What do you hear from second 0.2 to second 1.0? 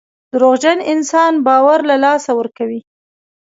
دروغجن